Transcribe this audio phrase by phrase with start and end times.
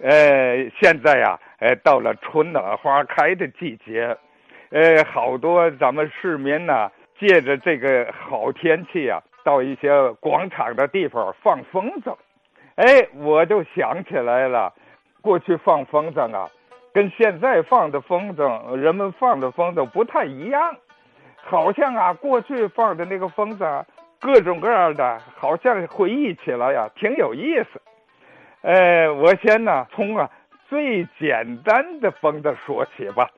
[0.00, 4.16] 呃，现在呀，呃，到了春暖花开的季节，
[4.70, 9.90] 呃，好多咱们市民呢，借着这个好天气啊，到一些
[10.20, 12.14] 广场的地方放风筝。
[12.76, 14.72] 哎，我就想起来了，
[15.20, 16.48] 过去放风筝啊，
[16.94, 20.76] 跟现在放的风筝，人们放的风筝不太一样，
[21.42, 23.82] 好像啊，过去放的那个风筝，
[24.20, 27.82] 各种各样的，好像回忆起来呀，挺有意思。
[28.62, 30.28] 呃，我先呢从啊
[30.68, 33.30] 最简单的风筝说起吧。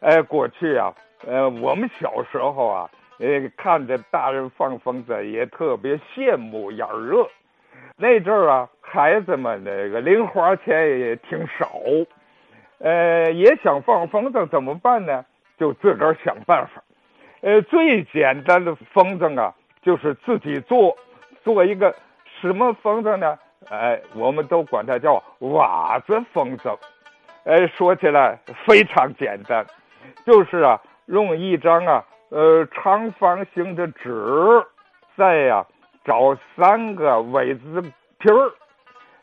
[0.00, 0.92] 呃，过去啊，
[1.26, 7.26] 呃，我们小时候啊，呃，看着大人放风筝也特别羡慕眼热。
[7.96, 11.70] 那阵儿啊，孩子们那个零花钱也挺少，
[12.78, 15.24] 呃，也想放风筝，怎么办呢？
[15.58, 16.82] 就自个儿想办法。
[17.40, 20.96] 呃，最简单的风筝啊，就是自己做，
[21.42, 21.94] 做一个
[22.40, 23.38] 什么风筝呢？
[23.70, 26.74] 哎，我们都管它叫瓦子风筝。
[27.44, 29.64] 哎，说起来非常简单，
[30.26, 34.64] 就是啊，用一张啊，呃，长方形的纸，
[35.16, 35.64] 再呀，
[36.04, 37.82] 找三个苇子
[38.18, 38.52] 皮儿，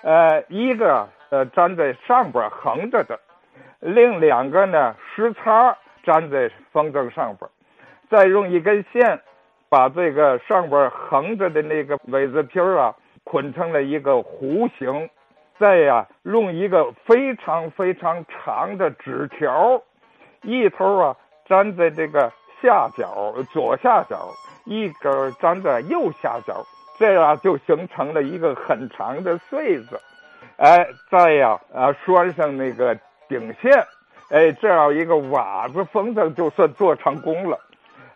[0.02, 3.20] 呃，一个呃粘在上边横着的，
[3.80, 7.50] 另两个呢时差粘在风筝上边，
[8.10, 9.20] 再用一根线
[9.70, 12.96] 把这个上边横着的那个苇子皮儿啊。
[13.26, 15.10] 捆成了一个弧形，
[15.60, 19.82] 再呀，用一个非常非常长的纸条，
[20.44, 21.18] 一头啊
[21.48, 24.30] 粘在这个下角左下角，
[24.66, 26.64] 一根粘在右下角，
[27.00, 30.00] 这样就形成了一个很长的穗子。
[30.58, 33.72] 哎，再呀啊拴上那个顶线，
[34.30, 37.60] 哎，这样一个瓦子风筝就算做成功了。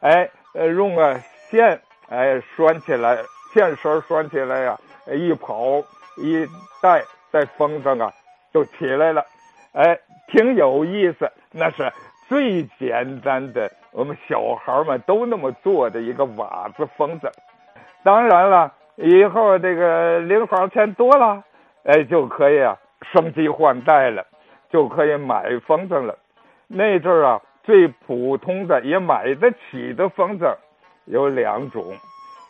[0.01, 3.17] 哎，呃，用个线哎拴起来，
[3.53, 4.79] 线绳拴起来呀。
[5.15, 5.81] 一跑
[6.17, 6.47] 一
[6.81, 8.11] 带带风筝啊，
[8.53, 9.25] 就起来了，
[9.73, 11.31] 哎，挺有意思。
[11.51, 11.91] 那是
[12.27, 17.29] 最简单的，我们小孩们都那么做的一个瓦子风筝。
[18.03, 21.43] 当然了，以后这个零花钱多了，
[21.83, 22.77] 哎，就可以啊
[23.11, 24.25] 升级换代了，
[24.69, 26.17] 就可以买风筝了。
[26.67, 30.55] 那阵儿啊，最普通的也买得起的风筝
[31.05, 31.95] 有两种，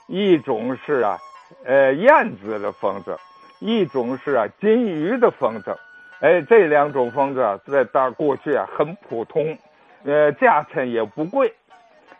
[0.08, 1.18] 一种是啊。
[1.66, 3.18] 呃，燕子的风筝，
[3.60, 5.76] 一种是啊金鱼的风筝，
[6.22, 9.58] 哎，这两种风筝在大过去啊很普通，
[10.04, 11.54] 呃，价钱也不贵，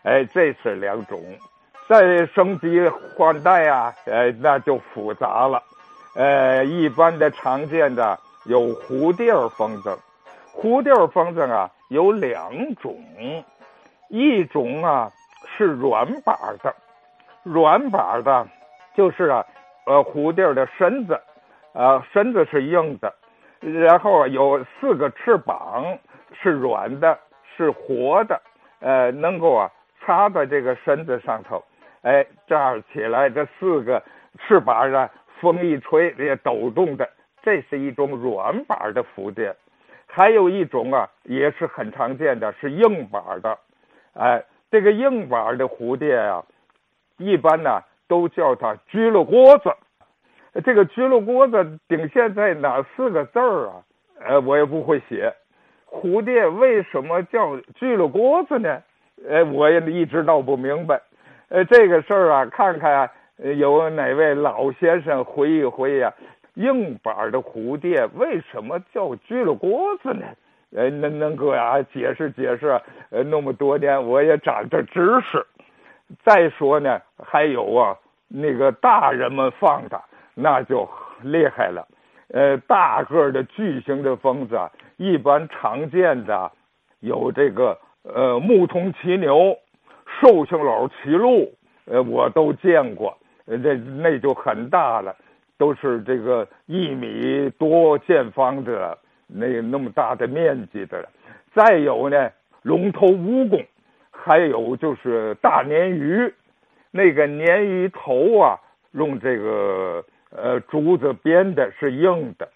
[0.02, 1.18] 哎，这是两种。
[1.88, 5.62] 再升级换代啊，哎，那就复杂了。
[6.14, 9.96] 呃，一般的常见的有蝴蝶风筝，
[10.54, 12.96] 蝴蝶风筝啊有两种，
[14.08, 15.10] 一种啊
[15.56, 16.74] 是软板的，
[17.42, 18.46] 软板的。
[18.94, 19.46] 就是啊，
[19.86, 21.18] 呃，蝴蝶的身子，
[21.72, 23.14] 啊，身子是硬的，
[23.60, 25.98] 然后有四个翅膀
[26.32, 27.18] 是软的，
[27.56, 28.40] 是活的，
[28.80, 29.70] 呃，能够啊
[30.00, 31.62] 插在这个身子上头，
[32.02, 34.02] 哎，这样起来，这四个
[34.38, 35.08] 翅膀啊，
[35.40, 37.08] 风一吹也抖动的，
[37.42, 39.54] 这是一种软板的蝴蝶。
[40.06, 43.56] 还有一种啊，也是很常见的，是硬板的，
[44.14, 46.44] 哎，这个硬板的蝴蝶啊，
[47.16, 47.80] 一般呢。
[48.10, 49.70] 都叫它居了锅子，
[50.64, 53.74] 这个居了锅子顶现在哪四个字儿啊？
[54.18, 55.32] 呃，我也不会写。
[55.86, 58.82] 蝴蝶为什么叫居了锅子呢？
[59.28, 61.00] 呃，我也一直闹不明白。
[61.50, 63.08] 呃，这个事儿啊，看看
[63.56, 66.12] 有哪位老先生回忆回忆啊，
[66.54, 70.26] 硬板的蝴蝶为什么叫居了锅子呢？
[70.74, 72.80] 呃，能能给啊解释解释？
[73.10, 75.46] 呃，那么多年我也长着知识。
[76.24, 77.96] 再说呢，还有啊，
[78.28, 80.00] 那个大人们放的
[80.34, 80.88] 那就
[81.22, 81.86] 厉害了。
[82.32, 86.50] 呃，大个的巨型的风筝，一般常见的
[87.00, 89.56] 有这个呃牧童骑牛、
[90.20, 91.52] 寿星老骑鹿，
[91.86, 93.16] 呃，我都见过。
[93.46, 95.14] 呃，那就很大了，
[95.58, 101.08] 都是这个一米多见方的那那么大的面积的了。
[101.52, 102.30] 再有呢，
[102.62, 103.64] 龙头蜈蚣。
[104.22, 106.32] 还有就是大鲶鱼，
[106.90, 108.58] 那个鲶鱼头啊，
[108.92, 112.46] 用这个呃竹子编的，是硬的。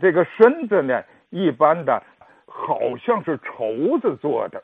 [0.00, 2.02] 这个身子呢，一般的，
[2.46, 4.60] 好像是绸子做的。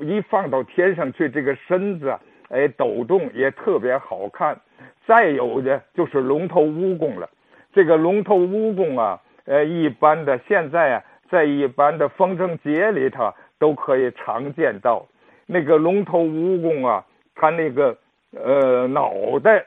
[0.00, 2.16] 一放到天上去，这个身子
[2.48, 4.58] 哎抖动也特别好看。
[5.06, 7.28] 再有的就是龙头蜈蚣了。
[7.72, 15.06] 这个龙头蜈蚣啊，呃，一般的现在啊，在一般的风筝节里头都可以常见到。
[15.50, 17.02] 那个龙头蜈蚣啊，
[17.34, 17.96] 它那个
[18.36, 19.12] 呃脑
[19.42, 19.64] 袋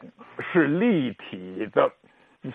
[0.54, 1.92] 是立体的，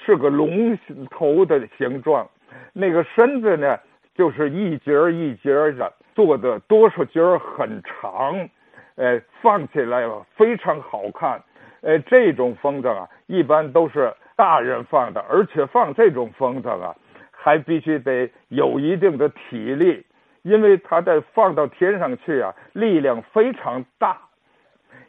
[0.05, 0.79] 是个龙
[1.11, 2.29] 头的形状，
[2.73, 3.77] 那个身子呢，
[4.15, 8.49] 就是一节一节的做的，多少节很长，
[8.95, 11.43] 呃，放起来非常好看。
[11.83, 16.95] 呃，这种风筝啊，一般都是大人放的，而且放这种风筝啊，
[17.33, 20.05] 还必须得有一定的体力，
[20.47, 24.17] 因为它在放到天上去啊，力量非常大。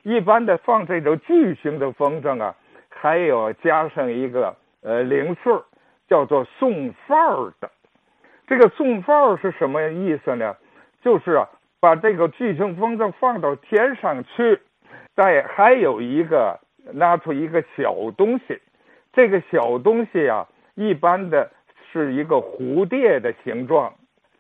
[0.01, 2.55] 一般的放这种巨型的风筝啊，
[2.89, 5.61] 还有加上一个呃零碎儿
[6.07, 7.69] 叫做送范儿的。
[8.47, 10.55] 这个送范儿是什么意思呢？
[11.03, 11.47] 就是啊，
[11.79, 14.59] 把这个巨型风筝放到天上去。
[15.15, 16.59] 再还有一个
[16.93, 18.59] 拿出一个小东西，
[19.13, 21.51] 这个小东西啊，一般的
[21.91, 23.93] 是一个蝴蝶的形状，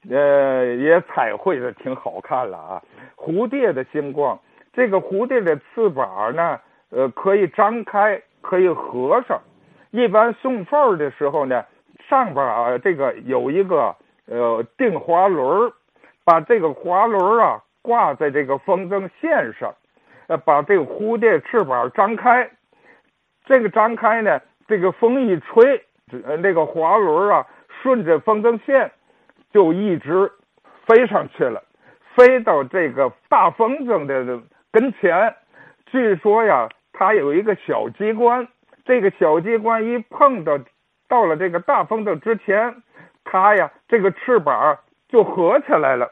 [0.09, 2.81] 呃，也彩绘的挺好看了啊。
[3.15, 4.39] 蝴蝶的形状，
[4.73, 6.59] 这个蝴蝶的翅膀呢，
[6.91, 9.41] 呃，可以张开，可以合上。
[9.91, 11.65] 一般送份儿的时候呢，
[12.07, 13.95] 上边啊，这个有一个
[14.27, 15.71] 呃定滑轮
[16.23, 19.73] 把这个滑轮啊挂在这个风筝线上。
[20.27, 22.49] 呃，把这个蝴蝶翅膀张开，
[23.45, 25.81] 这个张开呢，这个风一吹，
[26.25, 27.47] 呃，那个滑轮啊，
[27.81, 28.91] 顺着风筝线
[29.51, 30.31] 就一直
[30.85, 31.63] 飞上去了，
[32.15, 34.41] 飞到这个大风筝的
[34.71, 35.35] 跟前。
[35.85, 38.47] 据说呀，它有一个小机关，
[38.85, 40.59] 这个小机关一碰到
[41.07, 42.75] 到了这个大风筝之前，
[43.23, 44.77] 它呀，这个翅膀
[45.07, 46.11] 就合起来了，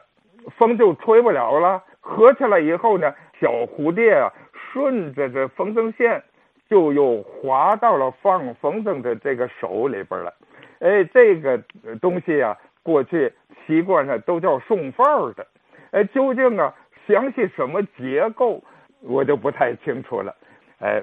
[0.56, 1.82] 风就吹不了了。
[2.00, 3.12] 合起来以后呢？
[3.38, 6.22] 小蝴蝶啊，顺着这风筝线，
[6.70, 10.32] 就又滑到了放风筝的这个手里边了。
[10.78, 11.60] 哎，这个
[12.00, 12.56] 东西啊，
[12.86, 13.32] 过去
[13.66, 15.04] 习惯上都叫送饭
[15.34, 15.44] 的。
[15.90, 16.72] 哎，究竟啊，
[17.08, 18.62] 详细什么结构，
[19.00, 20.32] 我就不太清楚了。
[20.78, 21.02] 哎，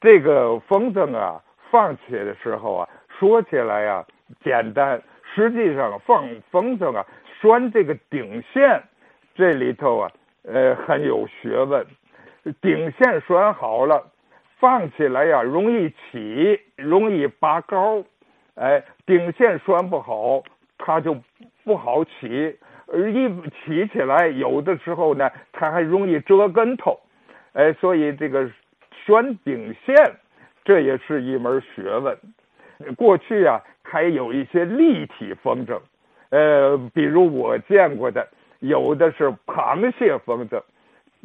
[0.00, 1.40] 这个风筝啊，
[1.70, 2.88] 放起的时候啊，
[3.20, 4.04] 说起来呀
[4.42, 5.00] 简单，
[5.32, 7.06] 实际上放风筝啊，
[7.40, 8.82] 拴这个顶线，
[9.36, 10.10] 这里头啊。
[10.44, 11.86] 呃，很有学问，
[12.60, 14.10] 顶线拴好了，
[14.58, 18.02] 放起来呀容易起，容易拔高。
[18.56, 20.42] 哎，顶线拴不好，
[20.84, 21.16] 它就
[21.64, 22.58] 不好起。
[22.88, 26.98] 而一起起来，有的时候呢，它还容易折跟头。
[27.54, 28.50] 哎，所以这个
[29.06, 29.94] 拴顶线，
[30.64, 32.18] 这也是一门学问。
[32.96, 35.80] 过去啊，还有一些立体风筝，
[36.30, 38.26] 呃，比如我见过的。
[38.60, 40.62] 有的是螃蟹风筝，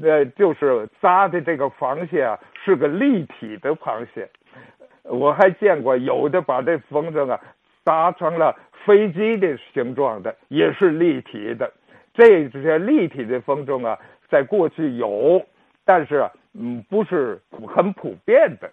[0.02, 4.28] 呃，就是扎的这个螃蟹啊，是个立体的螃蟹。
[5.04, 7.40] 我还见过有的把这风筝啊
[7.88, 8.54] 扎成了
[8.86, 11.72] 飞机的形状的，也是立体的。
[12.14, 13.98] 这些立体的风筝啊，
[14.30, 15.42] 在过去有，
[15.86, 18.70] 但是嗯不是很普遍的。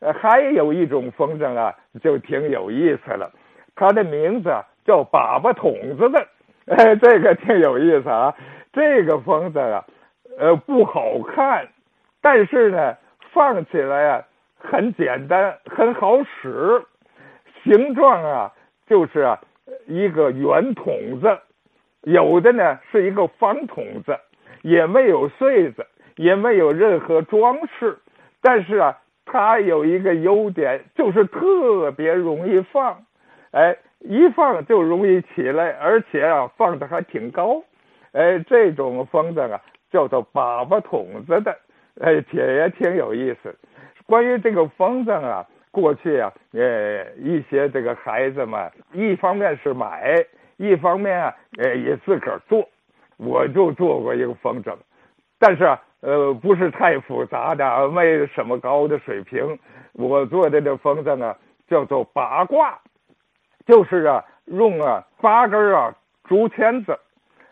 [0.00, 1.72] 呃，还有一种风筝啊，
[2.02, 3.30] 就挺有意思了，
[3.76, 4.50] 它的名字
[4.84, 6.26] 叫粑粑筒子的。
[6.66, 8.34] 哎，这个挺有意思啊！
[8.72, 9.84] 这个风筝啊，
[10.36, 11.68] 呃，不好看，
[12.20, 12.96] 但是呢，
[13.32, 14.24] 放起来啊
[14.58, 16.82] 很简单，很好使。
[17.62, 18.52] 形状啊，
[18.86, 19.40] 就是啊
[19.86, 21.38] 一个圆筒子，
[22.02, 24.18] 有的呢是一个方筒子，
[24.62, 27.98] 也没有穗子，也没有任何装饰。
[28.40, 33.04] 但是啊，它有一个优点，就是特别容易放。
[33.52, 33.76] 哎。
[34.00, 37.60] 一放就容易起来，而且啊放的还挺高，
[38.12, 39.60] 哎，这种风筝啊
[39.90, 41.58] 叫做粑粑筒子的，
[42.00, 43.52] 哎，也也挺有意思。
[44.06, 45.44] 关于这个风筝啊，
[45.80, 50.14] 过去啊，呃，一些这个孩子们，一方面是买，
[50.56, 52.68] 一方面啊，呃，也自个儿做。
[53.16, 54.76] 我就做过一个风筝，
[55.40, 59.58] 但是啊，呃，不是太复杂的，没什么高的水平。
[59.94, 61.36] 我做的这风筝啊，
[61.68, 62.78] 叫做八卦。
[63.66, 65.94] 就是啊，用啊八根啊
[66.24, 66.98] 竹签子，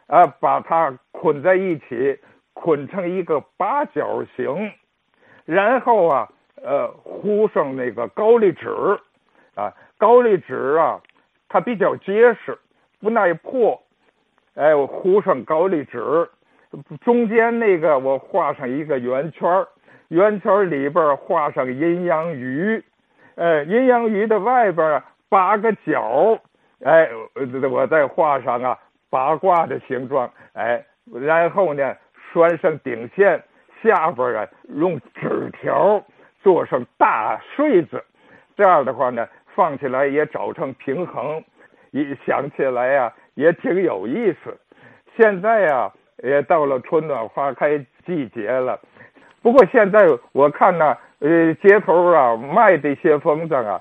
[0.06, 2.18] 啊把它捆在一起，
[2.54, 4.73] 捆成一个八角形，
[5.45, 6.28] 然后啊
[6.62, 8.68] 呃糊上那个高丽纸，
[9.54, 11.00] 啊高丽纸啊
[11.48, 12.58] 它比较结实，
[13.00, 13.80] 不耐破，
[14.54, 16.28] 哎我糊上高丽纸，
[17.02, 19.66] 中间那个我画上一个圆圈
[20.08, 22.82] 圆圈里边画上阴阳鱼，
[23.34, 25.04] 呃阴阳鱼的外边啊。
[25.28, 26.38] 八个角，
[26.84, 27.08] 哎，
[27.68, 28.78] 我再画上啊
[29.10, 31.96] 八卦的形状，哎，然后呢
[32.32, 33.42] 拴上顶线，
[33.82, 36.00] 下边啊用纸条
[36.46, 38.04] 做上大穗子，
[38.56, 39.26] 这样的话呢
[39.56, 41.42] 放起来也找成平衡，
[41.90, 44.56] 一想起来呀也挺有意思。
[45.16, 47.76] 现在呀也到了春暖花开
[48.06, 48.78] 季节了，
[49.42, 53.80] 不过现在我看呢，呃，街头啊卖这些风筝啊。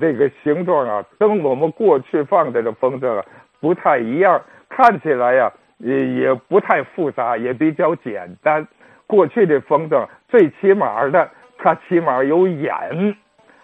[0.00, 3.24] 这个形状啊，跟我们过去放的这风筝啊
[3.60, 8.66] 不太一样，看起来呀也也不太复杂，也比较简单。
[9.06, 11.30] 过去的风筝最起码的，
[11.62, 12.72] 它起码有眼，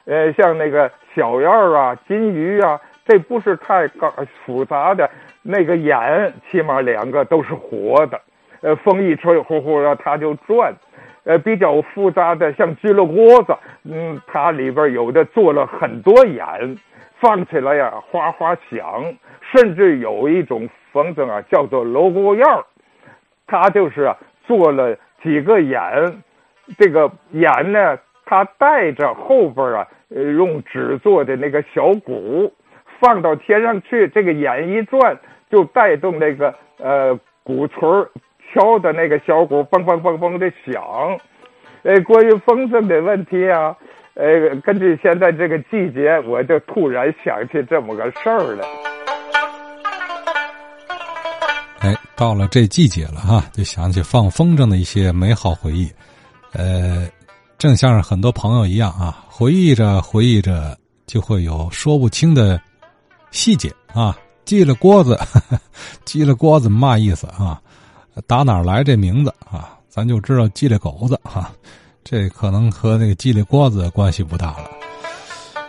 [0.05, 4.13] 呃，像那个小燕儿啊、金鱼啊，这不是太高
[4.45, 5.09] 复杂的，
[5.43, 8.21] 那个眼起码两个都是活的，
[8.61, 10.75] 呃，风一吹呼呼的它就转。
[11.25, 16.79] 呃，比较复杂的像鸡了窝子，嗯，它里边有的做了很多眼，
[17.19, 19.03] 放起来呀哗哗响，
[19.41, 22.65] 甚至有一种风筝啊叫做锣鼓燕儿，
[23.45, 24.15] 它就是
[24.47, 26.23] 做了几个眼，
[26.79, 32.53] 这个眼呢，它带着后边啊，用纸做的那个小鼓，
[33.01, 35.19] 放到天上去，这个眼一转，
[35.51, 38.09] 就带动那个呃鼓槌。
[38.55, 41.19] 敲的那个小鼓，嘣嘣嘣嘣的响。
[41.83, 43.77] 呃，关于风筝的问题啊，
[44.15, 48.65] 呃，根据现在这个季节，我就突然想起这么个事儿来。
[51.81, 55.91] 哎，到了这季节了哈，就想起放风筝的一些美好回忆。
[56.57, 57.07] 呃，
[57.59, 62.59] 正像是很多朋友一样啊，回忆着回忆着，就会有说不清的
[63.31, 64.17] 细节啊。
[64.47, 65.21] 记了锅子，
[66.07, 67.61] 记了锅子嘛意思啊？
[68.27, 69.77] 打哪来这名字啊？
[69.89, 71.51] 咱就知道叽里狗子哈，
[72.03, 74.71] 这可能和那个叽里锅子关系不大了。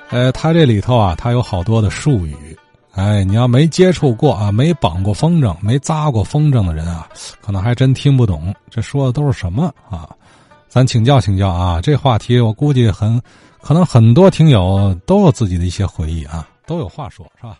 [0.09, 2.57] 呃，他这里头啊，他有好多的术语，
[2.93, 7.09] 哎，你要没接触过啊，没绑过风筝，没扎过风筝的人啊，
[7.41, 10.07] 可能还真听不懂这说的都是什么啊。
[10.77, 13.19] 咱请教请教啊，这话题我估计很
[13.61, 17.57] 可能很多听友都有自己的一些回忆啊，都有话说是吧？